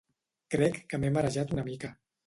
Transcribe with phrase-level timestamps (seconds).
[0.55, 1.97] Crec que m'he marejat una mica.